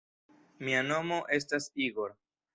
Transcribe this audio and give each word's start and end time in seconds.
Mia 0.69 0.79
nomo 0.93 1.21
estas 1.39 1.69
Igor. 1.91 2.19